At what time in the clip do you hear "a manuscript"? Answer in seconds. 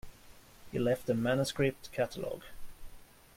1.11-1.91